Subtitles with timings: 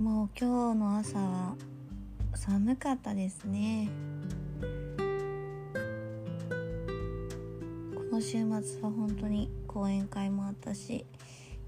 [0.00, 1.54] もう今日の朝は
[2.34, 3.90] 寒かったですね。
[7.94, 11.04] この週末は本当に講演会もあったし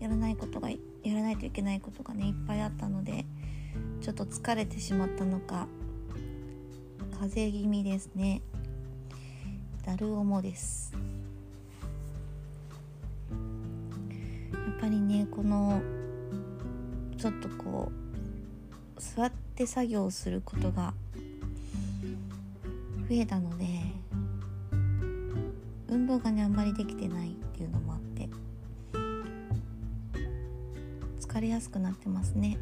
[0.00, 0.78] やらないことがや
[1.12, 3.26] らないといけないことがねいっぱいあったので
[4.00, 5.68] ちょっと疲れてしまったのか
[7.20, 8.40] 風邪気味ですね。
[9.84, 10.94] だるおもです。
[13.30, 15.82] やっぱりねこの
[17.18, 18.01] ちょっとこう
[19.02, 20.94] 座って作業することが
[23.08, 23.66] 増えたので
[25.88, 28.28] 運動がねあんまりできてないっていうのもあって
[31.20, 32.56] 疲れやすくなってますね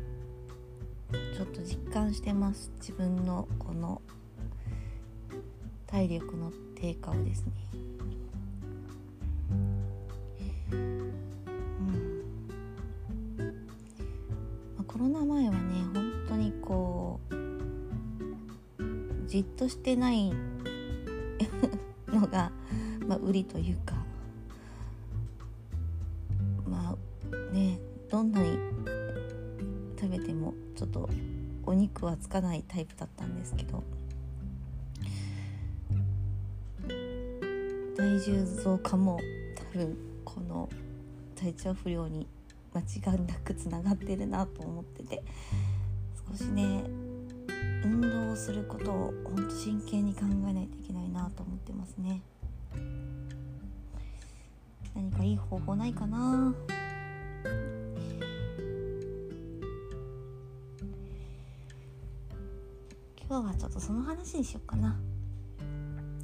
[1.36, 4.00] ちょっと実感してます自分のこの
[5.86, 7.89] 体力の低下をですね。
[19.60, 20.32] としてない
[22.08, 22.50] のが、
[23.06, 23.94] まあ、売りというか
[26.66, 28.56] まあねどんなに
[30.00, 31.10] 食べてもちょっと
[31.66, 33.84] お肉はつかないタイプだったんですけど
[37.98, 39.20] 体重増加も
[39.74, 40.70] 多分この
[41.36, 42.26] 体調不良に
[42.72, 45.22] 間違いなくつながってるなと思ってて
[46.30, 46.84] 少しね
[47.84, 52.22] 運動をすることをほんと真剣に考えないといけないなと思ってますね。
[54.94, 56.54] 何かいい方法ないかな？
[63.28, 64.98] 今日はちょっとその話にしようかな。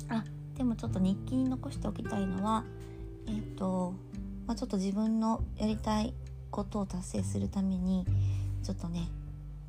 [0.09, 0.25] あ
[0.57, 2.65] でもちょっと日記に残しておきたいのは
[3.29, 3.95] えっ、ー、と、
[4.47, 6.13] まあ、ちょっと自分のやりたい
[6.51, 8.05] ことを達成するために
[8.63, 9.09] ちょっとね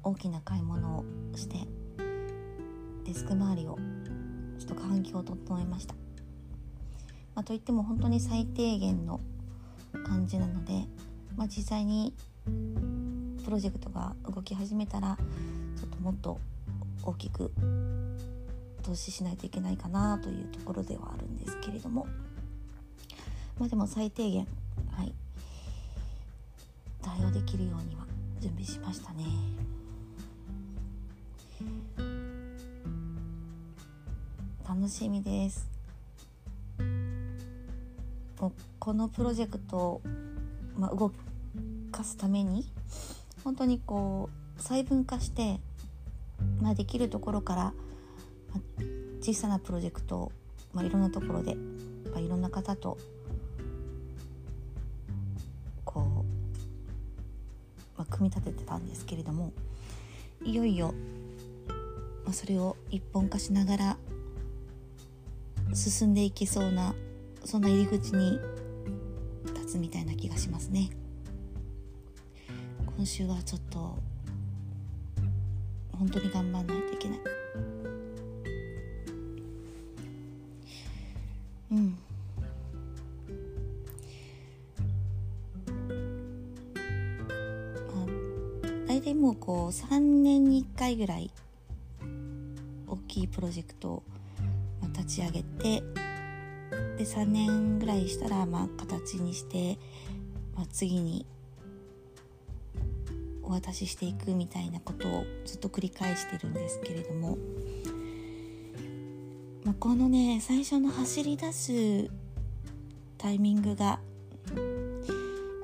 [0.07, 1.03] 大きな買い物を
[1.35, 1.57] して
[3.03, 3.77] デスク周りを
[4.57, 5.95] ちょっと環境を整えました、
[7.35, 9.19] まあ、といっても本当に最低限の
[10.05, 10.85] 感じなので、
[11.35, 12.13] まあ、実際に
[13.43, 15.17] プロジェクトが動き始めたら
[15.77, 16.39] ちょっともっと
[17.03, 17.51] 大きく
[18.83, 22.07] 投資しないといけないかなというところではあるんですけれども
[23.59, 24.47] まあでも最低限
[24.95, 25.13] はい
[27.01, 28.05] 対応できるようには
[28.39, 29.76] 準備しましたね。
[34.79, 35.67] 楽しみです。
[38.39, 40.01] もうこのプロジェクトを、
[40.77, 41.11] まあ、動
[41.91, 42.63] かすために
[43.43, 44.29] 本当にこ
[44.59, 45.59] う細分化して
[46.61, 47.71] まあ、できるところから、ま
[48.53, 48.59] あ、
[49.19, 50.31] 小さなプロジェクトを、
[50.73, 52.99] まあ、いろんなところで、まあ、いろんな方と
[55.83, 59.53] こう、まあ、組み立ててたんですけれども
[60.43, 60.93] いよいよ、
[62.23, 63.97] まあ、それを一本化しながら
[65.77, 66.95] 進んでいけそうな
[67.45, 68.39] そんな入り口に
[69.45, 70.89] 立つみたいな気がしますね。
[72.97, 73.95] 今週はちょっと
[75.91, 77.19] 本当に頑張んないといけない
[81.71, 81.97] うん
[87.87, 91.29] まあ大体もうこう3年に1回ぐらい
[92.87, 94.03] 大きいプロジェクトを
[94.97, 95.83] 立ち上げて
[96.97, 99.77] で3年ぐらいしたらまあ形にして、
[100.55, 101.25] まあ、次に
[103.43, 107.37] お渡ししていくみたいなことをずっと繰り返してるんですけれども、
[109.63, 112.09] まあ、このね最初の走り出す
[113.17, 113.99] タイミングが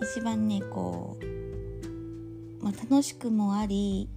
[0.01, 4.07] 一番ねこう、まあ、楽しくもあり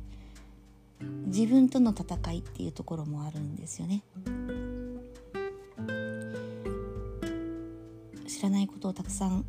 [1.26, 4.02] 自分との戦いっていうところもあるんですよね。
[8.46, 9.44] らないことをたくさん、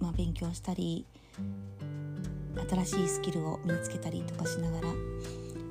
[0.00, 1.06] まあ、勉強したり
[2.68, 4.94] 新しいスキルを身につけたりとかしながらや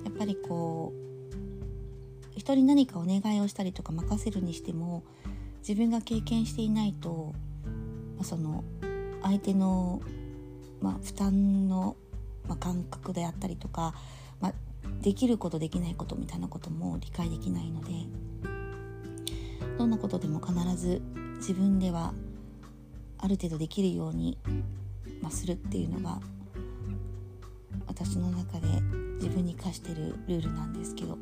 [0.09, 5.03] っぱりこう人に何かお願いをしたりとか任せるにしても
[5.59, 7.33] 自分が経験していないと、
[8.17, 8.63] まあ、その
[9.21, 10.01] 相手の、
[10.81, 11.95] まあ、負担の、
[12.47, 13.93] まあ、感覚であったりとか、
[14.41, 14.53] まあ、
[15.01, 17.91] できることできないことみたいなことも理解できないので
[19.83, 21.01] どんなことでも必ず
[21.39, 22.13] 自分では
[23.17, 24.37] ある程度できるように、
[25.21, 26.21] まあ、するっていうのが
[27.85, 28.67] 私の中で
[29.15, 31.17] 自分に課してるルールなんですけど。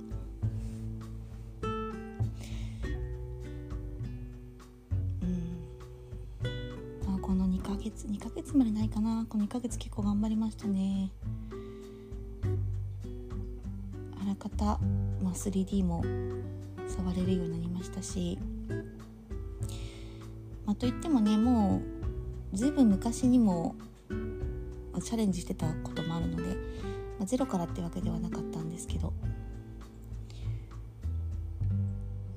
[5.24, 5.58] うん。
[7.08, 9.26] あこの2ヶ月2ヶ月までないかな。
[9.28, 11.10] この2ヶ月結構頑張りましたね。
[14.24, 14.66] あらかた、
[15.24, 16.04] まあ、3D も
[16.88, 18.38] 触れるようになりましたし。
[20.72, 21.82] まあ、といってもねも
[22.54, 23.76] うずいぶん昔にも
[25.04, 29.12] チャレンジしてたこともあるので、まあ、ゼロからってわけではなかったんですけど。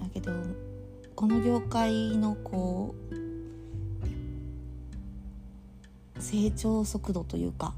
[0.00, 0.32] だけど
[1.14, 2.96] この業界のこ
[6.16, 7.72] う成長速度というか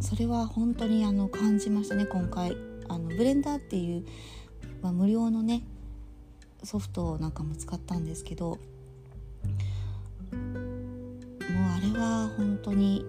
[0.00, 2.54] それは本当にあの感じましたね今回。
[2.88, 4.04] あのブレンダーっていう、
[4.82, 5.62] まあ、無料のね
[6.64, 8.58] ソフトなんかも使ったんですけど
[11.92, 13.04] は本当に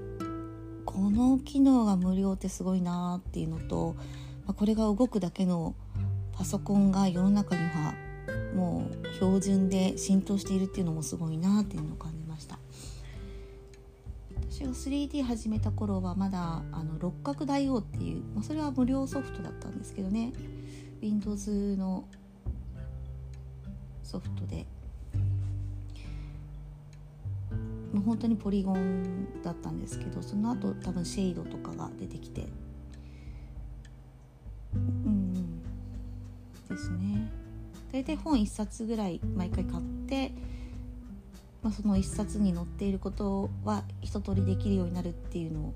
[0.85, 3.95] この機能が無料ってすごいなっていうのと、
[4.45, 5.75] ま、これが動くだけの
[6.33, 7.93] パソコンが世の中には
[8.55, 12.59] もう標準で浸透しているっていうのもすごいなっていうのを感じました。
[14.49, 20.31] 私が 3D 始めた頃はまだあの六角大王っていう、ま、それは無料ソフトだったんですけどね。
[21.01, 22.05] Windows の
[24.03, 24.67] ソフトで
[28.01, 32.47] 本当にポリゴンだったんですけどその後多分シェイドとかが出てきて。
[34.75, 35.61] うん
[36.69, 37.31] ですね。
[37.91, 40.31] 大体本1冊ぐらい毎回買って、
[41.61, 45.73] まあ、その1冊に載っていることは一通りできるようになるっていうのを、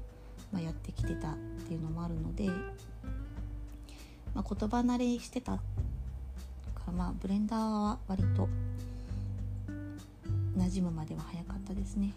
[0.51, 1.35] まあ、やってきてたっ
[1.67, 2.47] ていうのもあるので、
[4.33, 5.61] まあ、言葉慣れしてたか
[6.87, 8.49] らまあブレンダーは割と
[10.57, 12.13] 馴染むまでは早かったですね。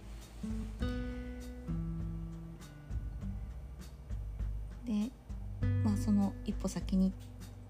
[4.86, 5.10] で
[5.84, 7.12] まあその一歩先に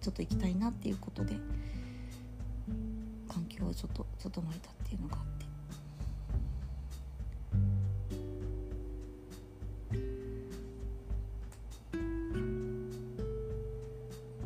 [0.01, 1.37] ちょっと行きたいなっていうことで
[3.29, 5.41] 環境をちょっと整えたっていうのがあって。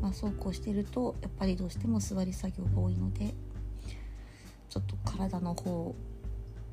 [0.01, 3.33] まあ、そうこうしてるとやっぱりどうしても座り作業が多いので
[4.69, 5.95] ちょっと体の方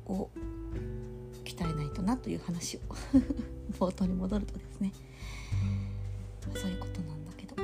[0.06, 0.30] を
[1.44, 2.80] 鍛えないとなという話を。
[3.78, 4.92] 冒頭に戻るとですね。
[6.54, 7.56] そういうことなんだけど。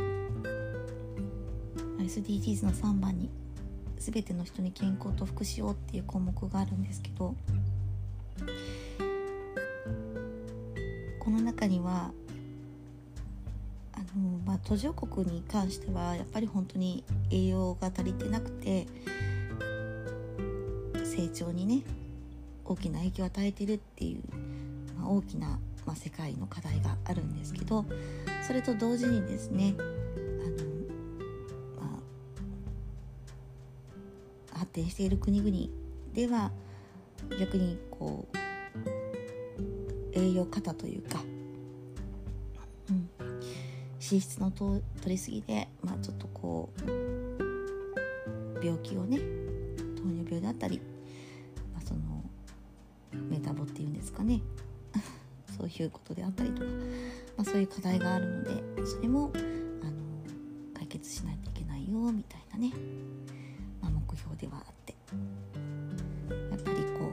[1.99, 3.29] SDGs の3番に
[3.99, 7.35] 「全ての人に健康と福祉を」っていう項目があるんですけど。
[11.29, 12.11] この中には
[13.93, 18.87] あの、まあ、途上国に関してはやっぱり本当に栄養が足りてなくて
[21.05, 21.83] 成長にね
[22.69, 24.23] 大きな影響を与えてるっていう、
[24.99, 27.87] まあ、大きな、まあ、世界の課題があるんですけど
[28.47, 29.87] それと同時にですねあの、
[31.81, 31.99] ま
[34.53, 35.73] あ、発展している国々
[36.13, 36.53] では
[37.41, 38.37] 逆にこう
[40.13, 41.21] 栄養過多というか、
[42.91, 43.09] うん、
[43.95, 49.19] 脂質のと取りすぎで、まあ、ちょっとこう病気をね
[49.97, 50.83] 糖尿病だったり
[53.39, 54.43] メタボっていうんですかね。
[55.57, 56.65] そういうことであったりとか、
[57.37, 59.93] まあ、そういう課題があるのでそれもあの
[60.75, 62.73] 解決しないといけないよみたいなね、
[63.81, 64.95] まあ、目標ではあって。
[66.51, 67.13] やっぱりこ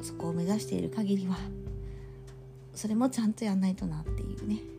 [0.00, 1.36] うそこを目指している限りは
[2.74, 4.77] それもちゃんとやんないとなっていうね。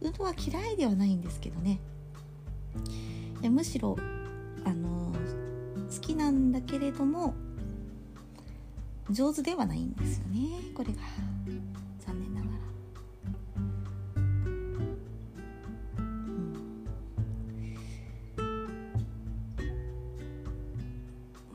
[0.00, 1.80] 運動は嫌いではないんですけどね。
[3.42, 3.96] むしろ
[4.64, 5.12] あの
[5.92, 7.34] 好きなんだけれども
[9.10, 10.48] 上手ではないんですよね。
[10.74, 11.00] これが。
[12.04, 12.52] 残念ながら、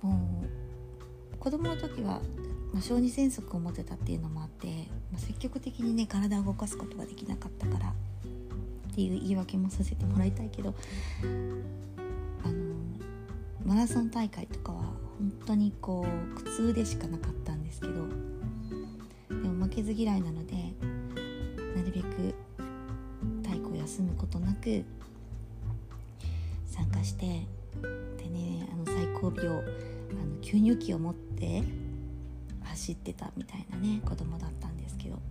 [0.03, 0.43] うん、も
[1.33, 2.21] う子供の時は、
[2.73, 4.67] まあ、小児喘息を持ってたっていうのもあって、
[5.11, 7.93] まあ、積極的にね体を動かすことができなかったから
[8.91, 10.75] っていう言い訳もさせてもらいたいけど
[12.43, 12.75] あの
[13.65, 14.79] マラソン大会とかは
[15.17, 17.93] 本当にこう苦痛でしかなかったんですけど
[19.29, 20.55] でも負けず嫌いなので
[21.75, 22.35] なるべく
[23.43, 24.83] 体育を休むことなく
[26.65, 27.25] 参加して
[28.17, 31.63] でねあの最後尾をあの吸入器を持って
[32.63, 35.30] 走ってたみたいなね子供だったんですけど。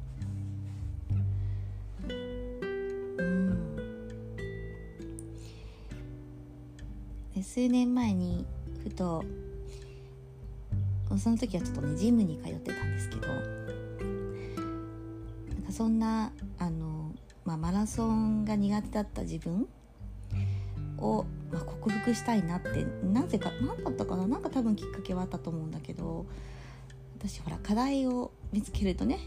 [7.43, 8.47] 数年前に
[8.83, 9.25] ふと
[11.19, 13.39] その時はちょっとねジムに通ってたんですけどなん
[15.67, 17.13] かそんなあの、
[17.45, 19.67] まあ、マラソンが苦手だった自分
[20.99, 26.27] を、まあ、克服したいなってなぜか何だったかななんか多分きっかけはあったと思うんだけど
[27.19, 29.19] 私ほら課題を見つけるとね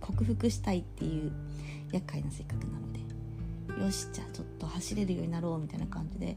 [0.00, 1.32] 克服したいっていう
[1.92, 3.00] 厄介な性格なので
[3.84, 6.36] よしじゃあちょっと走れるようになろうみたいな感じで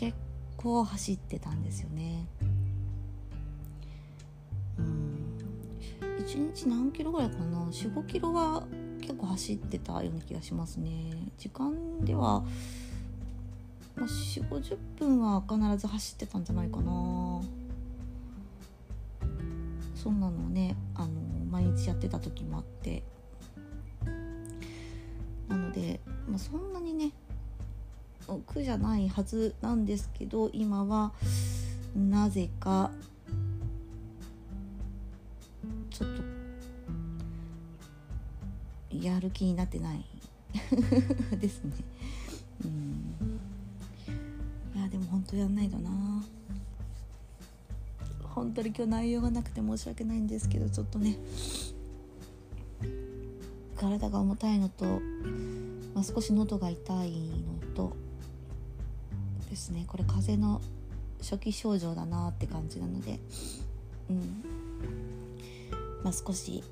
[0.00, 0.16] 結
[0.56, 2.26] 構走ってたんですよね。
[4.78, 5.36] うん。
[6.24, 8.62] 1日何キロぐらいかな？45キロは
[9.02, 10.90] 結構走ってたような気がしますね。
[11.36, 12.40] 時間では、
[13.94, 17.42] まあ、4 5 0分は必ず走ってたんじゃないかな。
[19.94, 21.10] そんなのねあの
[21.50, 23.02] 毎日やってた時もあって。
[25.46, 27.12] なので、まあ、そんなにね
[28.38, 31.12] 苦じゃないはずなんですけど今は
[31.96, 32.90] なぜか
[35.90, 36.30] ちょっと
[38.96, 40.04] やる気になってない。
[41.40, 41.72] ですね。
[42.64, 43.40] うん。
[44.74, 45.90] いやでも本当やんないとな。
[48.22, 51.16] 本当に今日内容がなくて申し訳ないんですけどちょっとね。
[53.76, 54.84] 体が重たいのと、
[55.94, 57.59] まあ、少し喉が痛いのと
[59.60, 59.84] ですね。
[59.86, 60.62] これ風邪の
[61.20, 63.20] 初期症状だなって感じなので。
[64.08, 64.42] うん。
[66.02, 66.64] まあ少し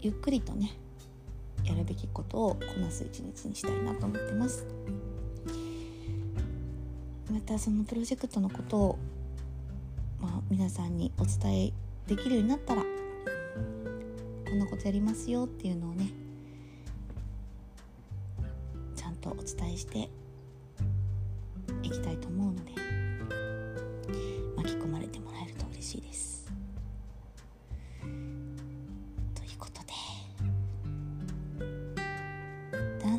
[0.00, 0.70] ゆっくりとね
[1.64, 4.64] やるべきことをこなす一日にしたいなと思ってます。
[7.28, 8.98] またそのプロジェクトのことを、
[10.20, 11.72] まあ、皆さんにお伝え
[12.06, 16.10] できるようになったらこんなことやりますよっていうのをね
[18.96, 20.08] ちゃんとお伝えして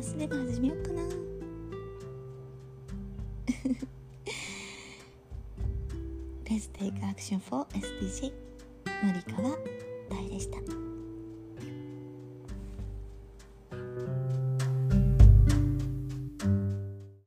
[0.00, 1.02] ダンスでも始めようかな
[6.46, 8.32] Let's take action for SDG
[9.02, 9.79] 森川。